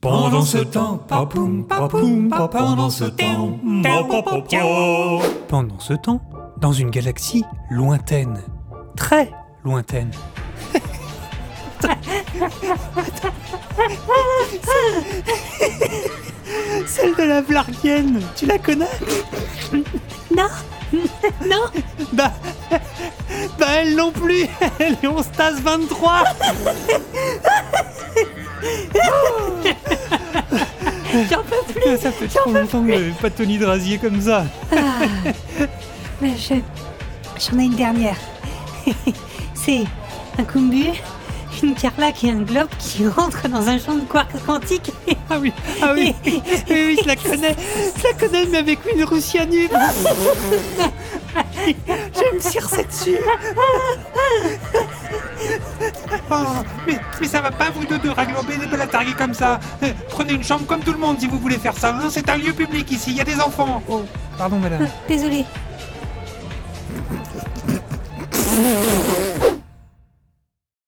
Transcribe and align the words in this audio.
Pendant 0.00 0.42
ce 0.42 0.58
temps, 0.58 0.96
papoum, 0.96 1.66
papoum, 1.66 2.28
pa- 2.28 2.46
pendant 2.46 2.88
ce 2.88 3.04
temps, 3.04 3.58
Pendant 5.48 5.78
ce 5.80 5.94
temps, 5.94 6.20
dans 6.58 6.72
une 6.72 6.90
galaxie 6.90 7.44
lointaine, 7.70 8.40
très 8.96 9.32
lointaine. 9.64 10.12
Celle 16.86 17.14
de 17.14 17.22
la 17.22 17.40
Vlargienne, 17.42 18.20
tu 18.36 18.46
la 18.46 18.58
connais? 18.58 18.86
Non. 20.34 20.48
Non. 21.46 21.64
Bah, 22.12 22.32
bah 23.58 23.66
elle 23.80 23.94
non 23.94 24.10
plus, 24.10 24.46
elle 24.78 24.96
est 25.02 25.06
en 25.06 25.22
stase 25.22 25.60
23 25.60 26.24
J'en 31.30 31.42
peux 31.42 31.72
plus 31.72 31.98
Ça 31.98 32.12
fait 32.12 32.28
trop 32.28 32.52
longtemps 32.52 32.84
que 32.84 32.92
j'avais 32.92 33.10
pas 33.10 33.30
Tony 33.30 33.58
Drasier 33.58 33.98
comme 33.98 34.20
ça 34.20 34.44
Mais 36.20 36.36
je... 36.36 36.54
J'en 37.38 37.58
ai 37.58 37.64
une 37.64 37.76
dernière. 37.76 38.16
C'est 39.54 39.84
un 40.38 40.44
kumbu, 40.44 40.86
une 41.62 41.74
carlac 41.74 42.24
et 42.24 42.30
un 42.30 42.42
globe 42.42 42.68
qui 42.78 43.06
rentrent 43.06 43.48
dans 43.48 43.68
un 43.68 43.78
champ 43.78 43.94
de 43.94 44.00
quark 44.00 44.30
quantique. 44.44 44.92
Ah 45.30 45.38
oui, 45.38 45.52
ah 45.82 45.92
oui, 45.94 46.14
oui, 46.26 46.42
oui, 46.70 46.98
je 47.00 47.06
la 47.06 47.16
connais, 47.16 47.54
je 47.96 48.02
la 48.02 48.12
connais, 48.14 48.46
mais 48.46 48.58
avec 48.58 48.78
une 48.92 49.04
roussianube. 49.04 49.70
Je 51.74 52.34
me 52.34 52.40
circer 52.40 52.84
dessus. 52.84 53.18
Oh, 56.30 56.34
mais, 56.86 56.98
mais 57.20 57.26
ça 57.26 57.40
va 57.40 57.50
pas 57.50 57.70
vous 57.70 57.84
deux 57.86 57.98
de 57.98 58.10
raglober 58.10 58.56
des 58.56 58.66
balatargues 58.66 59.14
comme 59.16 59.32
ça 59.34 59.58
Euh, 59.82 59.92
Prenez 60.10 60.34
une 60.34 60.44
chambre 60.44 60.66
comme 60.66 60.80
tout 60.80 60.92
le 60.92 60.98
monde 60.98 61.18
si 61.20 61.26
vous 61.26 61.38
voulez 61.38 61.56
faire 61.58 61.74
ça, 61.76 61.90
hein, 61.94 62.08
c'est 62.10 62.28
un 62.28 62.36
lieu 62.36 62.52
public 62.52 62.90
ici, 62.90 63.10
il 63.10 63.16
y 63.16 63.20
a 63.20 63.24
des 63.24 63.40
enfants 63.40 63.82
Oh, 63.88 64.02
pardon 64.36 64.58
madame. 64.58 64.86
Désolé. 65.08 65.44